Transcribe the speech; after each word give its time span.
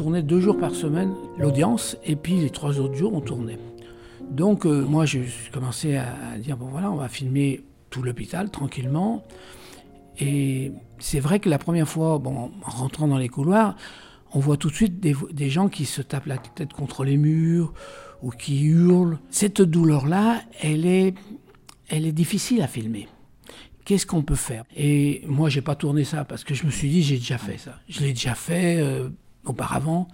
Tournait 0.00 0.22
deux 0.22 0.40
jours 0.40 0.56
par 0.56 0.74
semaine 0.74 1.12
l'audience 1.36 1.98
et 2.06 2.16
puis 2.16 2.40
les 2.40 2.48
trois 2.48 2.80
autres 2.80 2.94
jours 2.94 3.12
on 3.12 3.20
tournait. 3.20 3.58
Donc 4.30 4.64
euh, 4.64 4.82
moi 4.82 5.04
je 5.04 5.18
commençais 5.52 5.98
à 5.98 6.38
dire 6.38 6.56
bon 6.56 6.68
voilà 6.68 6.90
on 6.90 6.94
va 6.94 7.10
filmer 7.10 7.64
tout 7.90 8.02
l'hôpital 8.02 8.48
tranquillement. 8.50 9.22
Et 10.18 10.72
c'est 10.98 11.20
vrai 11.20 11.38
que 11.38 11.50
la 11.50 11.58
première 11.58 11.86
fois, 11.86 12.18
bon, 12.18 12.50
en 12.64 12.70
rentrant 12.70 13.08
dans 13.08 13.18
les 13.18 13.28
couloirs, 13.28 13.76
on 14.32 14.38
voit 14.38 14.56
tout 14.56 14.70
de 14.70 14.74
suite 14.74 15.00
des, 15.00 15.14
des, 15.32 15.50
gens 15.50 15.68
qui 15.68 15.84
se 15.84 16.00
tapent 16.00 16.24
la 16.24 16.38
tête 16.38 16.72
contre 16.72 17.04
les 17.04 17.18
murs 17.18 17.74
ou 18.22 18.30
qui 18.30 18.62
hurlent. 18.62 19.18
Cette 19.28 19.60
douleur-là, 19.60 20.40
elle 20.62 20.86
est, 20.86 21.14
elle 21.90 22.06
est 22.06 22.12
difficile 22.12 22.62
à 22.62 22.68
filmer. 22.68 23.06
Qu'est-ce 23.84 24.06
qu'on 24.06 24.22
peut 24.22 24.34
faire? 24.34 24.64
Et 24.74 25.24
moi, 25.26 25.50
j'ai 25.50 25.60
pas 25.60 25.74
tourné 25.74 26.04
ça 26.04 26.24
parce 26.24 26.42
que 26.42 26.54
je 26.54 26.64
me 26.64 26.70
suis 26.70 26.88
dit, 26.88 27.02
j'ai 27.02 27.18
déjà 27.18 27.36
fait 27.36 27.58
ça. 27.58 27.78
Je 27.86 28.00
l'ai 28.00 28.14
déjà 28.14 28.34
fait 28.34 28.78
euh, 28.78 29.10
auparavant. 29.44 30.08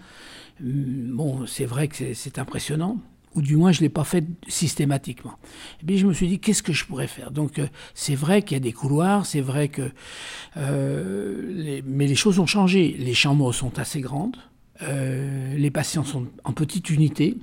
Bon, 0.60 1.46
c'est 1.46 1.66
vrai 1.66 1.88
que 1.88 2.14
c'est 2.14 2.38
impressionnant 2.38 2.98
ou 3.36 3.42
du 3.42 3.56
moins 3.56 3.70
je 3.70 3.80
ne 3.80 3.82
l'ai 3.82 3.90
pas 3.90 4.02
fait 4.02 4.24
systématiquement. 4.48 5.34
Et 5.82 5.86
puis 5.86 5.98
je 5.98 6.06
me 6.06 6.12
suis 6.12 6.26
dit, 6.26 6.40
qu'est-ce 6.40 6.62
que 6.62 6.72
je 6.72 6.84
pourrais 6.86 7.06
faire? 7.06 7.30
Donc 7.30 7.58
euh, 7.58 7.66
c'est 7.94 8.14
vrai 8.14 8.42
qu'il 8.42 8.56
y 8.56 8.60
a 8.60 8.60
des 8.60 8.72
couloirs, 8.72 9.26
c'est 9.26 9.42
vrai 9.42 9.68
que... 9.68 9.90
Euh, 10.56 11.80
mais 11.84 12.06
les 12.06 12.14
choses 12.14 12.38
ont 12.38 12.46
changé. 12.46 12.96
Les 12.98 13.14
chambres 13.14 13.52
sont 13.52 13.78
assez 13.78 14.00
grandes, 14.00 14.38
euh, 14.82 15.54
les 15.54 15.70
patients 15.70 16.04
sont 16.04 16.26
en 16.44 16.52
petite 16.52 16.90
unité. 16.90 17.36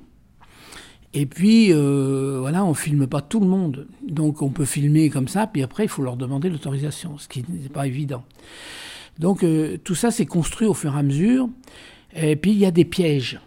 Et 1.16 1.26
puis, 1.26 1.70
voilà, 1.70 2.64
on 2.64 2.74
filme 2.74 3.06
pas 3.06 3.20
tout 3.20 3.38
le 3.38 3.46
monde. 3.46 3.86
Donc 4.04 4.42
on 4.42 4.50
peut 4.50 4.64
filmer 4.64 5.10
comme 5.10 5.28
ça, 5.28 5.46
puis 5.46 5.62
après, 5.62 5.84
il 5.84 5.88
faut 5.88 6.02
leur 6.02 6.16
demander 6.16 6.48
l'autorisation, 6.50 7.18
ce 7.18 7.28
qui 7.28 7.44
n'est 7.48 7.68
pas 7.68 7.86
évident. 7.86 8.24
Donc 9.18 9.44
tout 9.84 9.94
ça, 9.94 10.10
c'est 10.10 10.26
construit 10.26 10.66
au 10.66 10.74
fur 10.74 10.94
et 10.94 10.98
à 10.98 11.02
mesure. 11.02 11.48
Et 12.16 12.36
puis, 12.36 12.52
il 12.52 12.58
y 12.58 12.66
a 12.66 12.70
des 12.70 12.84
pièges. 12.84 13.40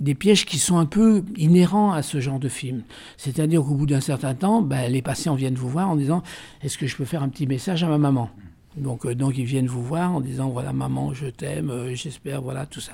Des 0.00 0.14
pièges 0.14 0.46
qui 0.46 0.58
sont 0.58 0.78
un 0.78 0.86
peu 0.86 1.24
inhérents 1.36 1.92
à 1.92 2.02
ce 2.02 2.20
genre 2.20 2.38
de 2.38 2.48
film. 2.48 2.82
C'est-à-dire 3.16 3.62
qu'au 3.62 3.74
bout 3.74 3.86
d'un 3.86 4.00
certain 4.00 4.34
temps, 4.34 4.62
ben, 4.62 4.90
les 4.90 5.02
patients 5.02 5.34
viennent 5.34 5.56
vous 5.56 5.68
voir 5.68 5.88
en 5.88 5.96
disant 5.96 6.22
Est-ce 6.62 6.78
que 6.78 6.86
je 6.86 6.96
peux 6.96 7.04
faire 7.04 7.22
un 7.22 7.28
petit 7.28 7.46
message 7.46 7.82
à 7.82 7.88
ma 7.88 7.98
maman? 7.98 8.30
Donc, 8.76 9.06
euh, 9.06 9.14
ils 9.36 9.44
viennent 9.44 9.66
vous 9.66 9.82
voir 9.82 10.14
en 10.14 10.20
disant 10.20 10.48
voilà 10.50 10.72
maman 10.72 11.12
je 11.12 11.26
t'aime 11.26 11.70
euh, 11.70 11.94
j'espère 11.94 12.42
voilà 12.42 12.66
tout 12.66 12.80
ça. 12.80 12.92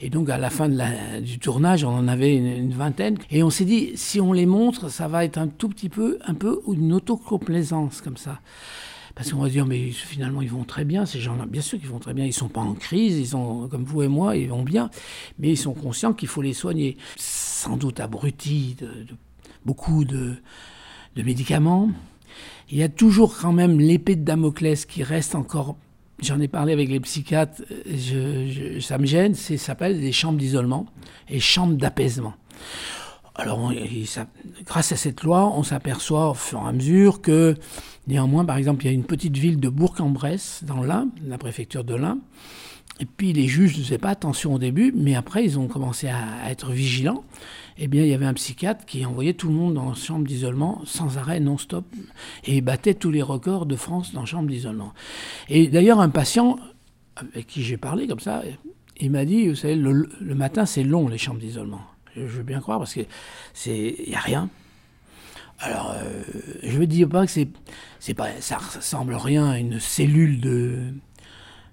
Et 0.00 0.10
donc 0.10 0.28
à 0.28 0.38
la 0.38 0.50
fin 0.50 0.68
du 1.20 1.38
tournage 1.38 1.84
on 1.84 1.96
en 1.96 2.08
avait 2.08 2.36
une, 2.36 2.72
vingtaine. 2.72 3.16
Et 3.30 3.42
on 3.42 3.50
s'est 3.50 3.64
dit 3.64 3.92
si 3.94 4.20
on 4.20 4.32
les 4.32 4.46
montre 4.46 4.90
ça 4.90 5.08
va 5.08 5.24
être 5.24 5.38
un 5.38 5.48
tout 5.48 5.68
petit 5.68 5.88
peu 5.88 6.18
un 6.26 6.34
peu 6.34 6.60
une 6.70 6.92
autocomplaisance 6.92 8.00
comme 8.00 8.16
ça 8.16 8.40
parce 9.14 9.30
qu'on 9.30 9.40
va 9.40 9.48
dire, 9.48 9.64
mais 9.64 9.90
finalement, 9.90 10.42
ils 10.42 10.50
vont 10.50 10.64
très 10.64 10.84
bien, 10.84 11.06
ces 11.06 11.20
gens-là. 11.20 11.46
Bien 11.46 11.62
sûr 11.62 11.78
qu'ils 11.78 11.88
vont 11.88 12.00
très 12.00 12.14
bien. 12.14 12.24
Ils 12.24 12.28
ne 12.28 12.32
sont 12.32 12.48
pas 12.48 12.60
en 12.60 12.74
crise, 12.74 13.18
ils 13.18 13.28
sont 13.28 13.68
comme 13.68 13.84
vous 13.84 14.02
et 14.02 14.08
moi, 14.08 14.36
ils 14.36 14.48
vont 14.48 14.64
bien. 14.64 14.90
Mais 15.38 15.50
ils 15.50 15.56
sont 15.56 15.74
conscients 15.74 16.12
qu'il 16.12 16.28
faut 16.28 16.42
les 16.42 16.52
soigner. 16.52 16.96
Sans 17.16 17.76
doute 17.76 18.00
abrutis 18.00 18.76
de, 18.80 19.06
beaucoup 19.64 20.04
de, 20.04 20.34
médicaments. 21.16 21.90
Il 22.70 22.78
y 22.78 22.82
a 22.82 22.88
toujours 22.88 23.36
quand 23.36 23.52
même 23.52 23.78
l'épée 23.78 24.16
de 24.16 24.24
Damoclès 24.24 24.84
qui 24.84 25.04
reste 25.04 25.36
encore. 25.36 25.76
J'en 26.20 26.40
ai 26.40 26.48
parlé 26.48 26.72
avec 26.72 26.88
les 26.88 27.00
psychiatres, 27.00 27.62
ça 28.80 28.98
me 28.98 29.06
gêne, 29.06 29.34
ça 29.34 29.56
s'appelle 29.58 30.00
des 30.00 30.12
chambres 30.12 30.38
d'isolement 30.38 30.86
et 31.28 31.40
chambres 31.40 31.74
d'apaisement. 31.74 32.34
Alors, 33.36 33.72
grâce 34.64 34.92
à 34.92 34.96
cette 34.96 35.24
loi, 35.24 35.52
on 35.56 35.64
s'aperçoit 35.64 36.30
au 36.30 36.34
fur 36.34 36.62
et 36.64 36.68
à 36.68 36.72
mesure 36.72 37.20
que, 37.20 37.56
néanmoins, 38.06 38.44
par 38.44 38.56
exemple, 38.56 38.84
il 38.84 38.86
y 38.86 38.90
a 38.90 38.94
une 38.94 39.04
petite 39.04 39.36
ville 39.36 39.58
de 39.58 39.68
Bourg-en-Bresse, 39.68 40.62
dans 40.64 40.82
l'Ain, 40.82 41.08
la 41.26 41.36
préfecture 41.36 41.82
de 41.82 41.96
l'Ain, 41.96 42.18
et 43.00 43.06
puis 43.06 43.32
les 43.32 43.48
juges 43.48 43.76
ne 43.76 43.82
faisaient 43.82 43.98
pas 43.98 44.10
attention 44.10 44.54
au 44.54 44.58
début, 44.60 44.92
mais 44.94 45.16
après, 45.16 45.44
ils 45.44 45.58
ont 45.58 45.66
commencé 45.66 46.06
à, 46.06 46.48
être 46.48 46.70
vigilants. 46.70 47.24
Eh 47.76 47.88
bien, 47.88 48.04
il 48.04 48.08
y 48.08 48.14
avait 48.14 48.24
un 48.24 48.34
psychiatre 48.34 48.84
qui 48.84 49.04
envoyait 49.04 49.34
tout 49.34 49.48
le 49.48 49.54
monde 49.54 49.78
une 49.78 49.96
chambre 49.96 50.24
d'isolement 50.24 50.82
sans 50.84 51.18
arrêt, 51.18 51.40
non-stop, 51.40 51.86
et 52.44 52.60
battait 52.60 52.94
tous 52.94 53.10
les 53.10 53.22
records 53.22 53.66
de 53.66 53.74
France 53.74 54.12
dans 54.12 54.26
chambre 54.26 54.48
d'isolement. 54.48 54.92
Et 55.48 55.66
d'ailleurs, 55.66 55.98
un 55.98 56.08
patient 56.08 56.56
avec 57.16 57.48
qui 57.48 57.64
j'ai 57.64 57.78
parlé 57.78 58.06
comme 58.06 58.20
ça, 58.20 58.44
il 59.00 59.10
m'a 59.10 59.24
dit, 59.24 59.48
vous 59.48 59.56
savez, 59.56 59.74
le 59.74 60.34
matin, 60.36 60.66
c'est 60.66 60.84
long, 60.84 61.08
les 61.08 61.18
chambres 61.18 61.40
d'isolement 61.40 61.80
je 62.16 62.22
veux 62.22 62.42
bien 62.42 62.60
croire, 62.60 62.78
parce 62.78 62.94
que 62.94 63.00
c'est 63.52 63.96
n'y 64.06 64.14
a 64.14 64.20
rien. 64.20 64.48
Alors, 65.60 65.94
euh, 65.96 66.22
je 66.62 66.78
veux 66.78 66.86
dire 66.86 67.08
pas 67.08 67.24
que 67.24 67.30
c'est, 67.30 67.48
c'est 68.00 68.14
pas, 68.14 68.28
ça 68.40 68.58
ressemble 68.58 69.14
rien 69.14 69.50
à 69.50 69.58
une 69.58 69.78
cellule 69.78 70.40
de, 70.40 70.92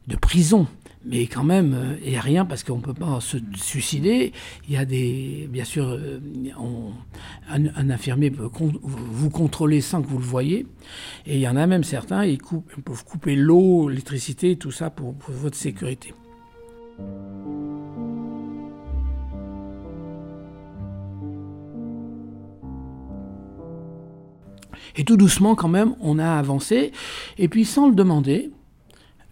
de 0.08 0.16
prison, 0.16 0.68
mais 1.04 1.26
quand 1.26 1.44
même, 1.44 1.74
euh, 1.74 1.96
il 2.04 2.12
n'y 2.12 2.18
a 2.18 2.22
rien 2.22 2.46
parce 2.46 2.64
qu'on 2.64 2.78
ne 2.78 2.82
peut 2.82 2.94
pas 2.94 3.20
se 3.22 3.38
suicider. 3.56 4.34
Il 4.68 4.74
y 4.74 4.78
a 4.78 4.86
des, 4.86 5.48
bien 5.52 5.66
sûr, 5.66 5.88
euh, 5.88 6.20
un, 7.50 7.90
infirmier 7.90 8.30
peut 8.30 8.50
vous 8.54 9.30
contrôler 9.30 9.82
sans 9.82 10.02
que 10.02 10.08
vous 10.08 10.20
le 10.20 10.24
voyez, 10.24 10.68
et 11.26 11.36
il 11.36 11.42
y 11.42 11.48
en 11.48 11.56
a 11.56 11.66
même 11.66 11.84
certains, 11.84 12.24
ils, 12.24 12.42
coupent, 12.42 12.72
peuvent 12.84 13.04
couper 13.04 13.36
l'eau, 13.36 13.90
l'électricité, 13.90 14.56
tout 14.58 14.72
ça 14.72 14.90
pour 14.90 15.16
votre 15.28 15.58
sécurité. 15.58 16.14
Et 24.96 25.04
tout 25.04 25.18
doucement, 25.18 25.56
quand 25.56 25.68
même, 25.68 25.96
on 26.00 26.20
a 26.20 26.38
avancé. 26.38 26.92
Et 27.38 27.48
puis, 27.48 27.66
sans 27.66 27.88
le 27.88 27.96
demander, 27.96 28.52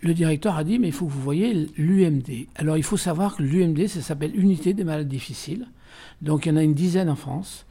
le 0.01 0.13
directeur 0.13 0.55
a 0.55 0.63
dit, 0.63 0.79
mais 0.79 0.87
il 0.87 0.93
faut 0.93 1.05
que 1.05 1.11
vous 1.11 1.21
voyez 1.21 1.67
l'UMD. 1.77 2.47
Alors, 2.55 2.77
il 2.77 2.83
faut 2.83 2.97
savoir 2.97 3.35
que 3.35 3.43
l'UMD, 3.43 3.87
ça 3.87 4.01
s'appelle 4.01 4.31
Unité 4.39 4.73
des 4.73 4.83
malades 4.83 5.07
difficiles. 5.07 5.67
Donc, 6.21 6.45
il 6.45 6.49
y 6.49 6.51
en 6.51 6.57
a 6.57 6.63
une 6.63 6.73
dizaine 6.73 7.09
en 7.09 7.15
France. 7.15 7.65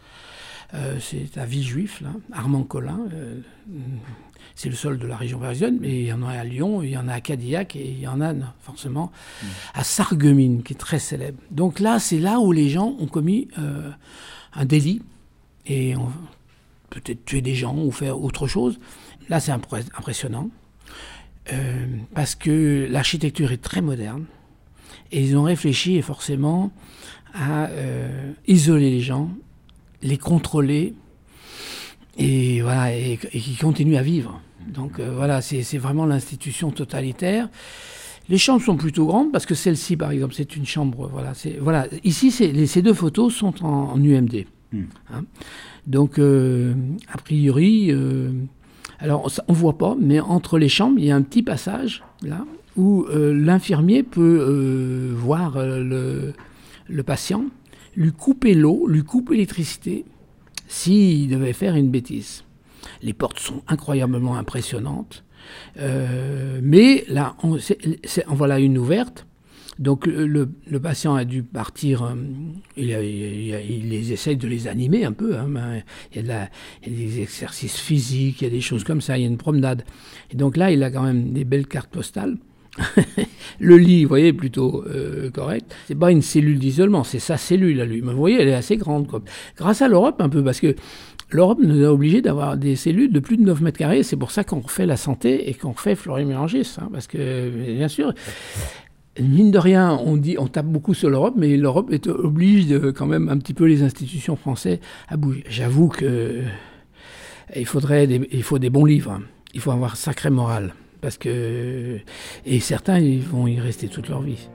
Euh, 0.75 0.99
c'est 1.01 1.39
à 1.39 1.47
Villejuif, 1.47 2.03
Armand 2.33 2.63
Collin. 2.63 3.01
Euh, 3.15 3.41
c'est 4.55 4.69
le 4.69 4.75
sol 4.75 4.99
de 4.99 5.07
la 5.07 5.17
région 5.17 5.39
parisienne, 5.39 5.79
mais 5.81 6.01
il 6.01 6.07
y 6.07 6.13
en 6.13 6.23
a 6.23 6.33
à 6.33 6.45
Lyon, 6.45 6.83
il 6.83 6.91
y 6.91 6.99
en 6.99 7.09
a 7.09 7.15
à 7.15 7.21
Cadillac 7.21 7.77
et 7.77 7.91
il 7.91 8.01
y 8.01 8.09
en 8.09 8.21
a 8.21 8.35
forcément 8.61 9.13
à 9.73 9.85
Sarreguemines, 9.85 10.63
qui 10.63 10.75
est 10.75 10.77
très 10.77 10.99
célèbre. 10.99 11.39
Donc 11.51 11.81
là, 11.81 11.99
c'est 11.99 12.19
là 12.19 12.41
où 12.41 12.53
les 12.53 12.69
gens 12.69 12.97
ont 12.99 13.07
commis 13.07 13.49
euh, 13.59 13.91
un 14.53 14.65
délit. 14.65 15.01
Et 15.67 15.97
on, 15.97 16.11
peut-être 16.91 17.25
tuer 17.25 17.41
des 17.41 17.55
gens 17.55 17.77
ou 17.77 17.91
faire 17.91 18.21
autre 18.21 18.47
chose. 18.47 18.79
Là, 19.29 19.41
c'est 19.41 19.53
impressionnant. 19.53 20.51
Euh, 21.53 21.87
parce 22.15 22.35
que 22.35 22.87
l'architecture 22.91 23.53
est 23.53 23.63
très 23.63 23.81
moderne. 23.81 24.25
Et 25.13 25.23
ils 25.23 25.37
ont 25.37 25.45
réfléchi 25.45 26.01
forcément 26.03 26.71
à 27.35 27.67
euh, 27.67 28.33
isoler 28.47 28.91
les 28.91 29.01
gens, 29.01 29.31
les 30.03 30.19
contrôler, 30.19 30.95
et 32.19 32.61
voilà, 32.61 32.95
et, 32.95 33.17
qui 33.17 33.57
continuent 33.57 33.97
à 33.97 34.03
vivre. 34.03 34.41
Donc 34.67 34.99
euh, 34.99 35.13
voilà, 35.15 35.41
c'est 35.41 35.79
vraiment 35.79 36.05
l'institution 36.05 36.71
totalitaire. 36.71 37.49
Les 38.29 38.37
chambres 38.37 38.63
sont 38.63 38.77
plutôt 38.77 39.07
grandes 39.07 39.33
parce 39.33 39.47
que 39.47 39.55
celle-ci, 39.55 39.97
par 39.97 40.11
exemple, 40.11 40.35
c'est 40.35 40.55
une 40.55 40.67
chambre. 40.67 41.09
Voilà, 41.11 41.33
voilà. 41.61 41.87
Ici, 42.05 42.31
ces 42.31 42.83
deux 42.83 42.93
photos 42.93 43.35
sont 43.35 43.65
en, 43.65 43.99
UMD. 43.99 44.45
Hmm. 44.73 44.85
Hein. 45.13 45.25
Donc, 45.87 46.19
euh, 46.19 46.75
a 47.13 47.19
priori, 47.19 47.91
euh, 47.91 48.31
alors 48.99 49.31
on 49.49 49.53
ne 49.53 49.59
voit 49.59 49.79
pas, 49.79 49.97
mais 49.99 50.21
entre 50.21 50.59
les 50.59 50.69
chambres, 50.69 50.99
il 50.99 51.07
y 51.07 51.11
a 51.11 51.17
un 51.17 51.23
petit 51.23 51.43
passage 51.43 52.05
là 52.23 52.45
où 52.77 53.07
euh, 53.07 53.33
l'infirmier 53.35 54.03
peut 54.03 55.15
voir 55.17 55.59
le, 55.59 56.35
patient, 57.05 57.47
lui 57.97 58.13
couper 58.13 58.55
l'eau, 58.55 58.87
lui 58.87 59.03
couper 59.03 59.35
l'électricité 59.35 60.05
s'il 60.69 61.29
devait 61.29 61.55
faire 61.55 61.75
une 61.75 61.91
bêtise. 61.91 62.45
Les 63.03 63.15
portes 63.15 63.39
sont 63.39 63.63
incroyablement 63.69 64.37
impressionnantes. 64.37 65.25
mais 65.77 67.05
là, 67.09 67.37
on, 67.43 67.57
en 67.57 68.35
voilà 68.35 68.59
une 68.59 68.77
ouverte. 68.79 69.28
Donc 69.79 70.07
le, 70.07 70.47
patient 70.81 71.15
a 71.15 71.25
dû 71.25 71.43
partir, 71.43 72.03
euh, 72.03 72.15
il, 72.77 73.89
les 73.89 74.13
essaye 74.13 74.37
de 74.37 74.49
les 74.49 74.67
animer 74.67 75.05
un 75.05 75.13
peu, 75.13 75.37
hein, 75.37 75.49
il, 76.15 76.27
y 76.27 76.31
a 76.31 76.49
des 76.87 77.21
exercices 77.21 77.79
physiques, 77.79 78.43
il 78.43 78.45
y 78.45 78.47
a 78.49 78.51
des 78.51 78.61
choses 78.61 78.83
comme 78.83 79.01
ça, 79.01 79.19
il 79.19 79.23
y 79.23 79.25
a 79.25 79.29
une 79.29 79.39
promenade. 79.39 79.85
Et 80.33 80.37
donc 80.37 80.57
là, 80.57 80.73
il 80.73 80.83
a 80.83 80.91
quand 80.91 81.03
même 81.03 81.33
des 81.33 81.45
belles 81.45 81.69
cartes 81.69 81.91
postales. 81.91 82.39
le 83.61 83.77
lit, 83.77 84.05
vous 84.05 84.09
voyez, 84.09 84.33
plutôt 84.33 84.85
euh, 84.87 85.31
correct. 85.31 85.75
C'est 85.87 85.95
pas 85.95 86.11
une 86.11 86.23
cellule 86.23 86.59
d'isolement, 86.59 87.05
c'est 87.05 87.19
sa 87.19 87.37
cellule 87.37 87.81
à 87.81 87.85
lui. 87.85 88.03
Mais 88.03 88.13
vous 88.13 88.19
voyez, 88.19 88.41
elle 88.41 88.49
est 88.49 88.55
assez 88.55 88.77
grande. 88.77 89.09
Grâce 89.57 89.83
à 89.83 89.89
l'Europe 89.89 90.21
un 90.21 90.29
peu, 90.29 90.43
parce 90.43 90.61
que 90.61 90.75
l'Europe 91.31 91.59
nous 91.63 91.85
a 91.85 91.93
obligés 91.93 92.23
d'avoir 92.23 92.57
des 92.57 92.77
cellules 92.77 93.13
de 93.13 93.21
plus 93.21 93.37
de 93.37 93.43
9 93.43 93.61
mètres 93.61 93.79
carrés. 93.79 94.03
C'est 94.03 94.17
pour 94.17 94.31
ça 94.31 94.45
qu'on 94.45 94.61
refait 94.61 94.87
la 94.87 94.97
santé 94.97 95.49
et 95.49 95.55
qu'on 95.55 95.73
refait 95.73 95.95
Florimélangis. 95.95 96.77
Hein, 96.79 96.89
parce 96.93 97.07
que, 97.07 97.49
bien 97.49 97.89
sûr, 97.89 98.13
mine 99.21 99.51
de 99.51 99.59
rien, 99.59 99.99
on, 100.05 100.17
dit, 100.17 100.37
on 100.39 100.47
tape 100.47 100.67
beaucoup 100.67 100.95
sur 100.95 101.11
l'Europe, 101.11 101.35
mais 101.37 101.57
l'Europe 101.57 101.93
oblige 102.07 102.79
quand 102.93 103.07
même 103.07 103.29
un 103.29 103.39
petit 103.39 103.55
peu 103.55 103.65
les 103.65 103.83
institutions 103.83 104.37
françaises 104.37 104.79
à 105.09 105.17
bouger. 105.17 105.45
J'avoue 105.49 105.89
que 105.89 106.43
il 107.57 107.67
faudrait 107.67 108.07
il 108.07 108.43
faut 108.43 108.59
des 108.59 108.71
bons 108.71 108.85
livres. 108.85 109.21
Il 109.55 109.61
faut 109.61 109.71
avoir 109.71 109.97
sacré 109.97 110.31
moral. 110.31 110.75
Parce 111.01 111.17
que, 111.17 111.99
et 112.45 112.61
certains, 112.61 112.99
ils 112.99 113.23
vont 113.23 113.47
y 113.47 113.61
rester 113.61 113.89
toute 113.89 114.09
leur 114.09 114.21
vie. 114.21 114.49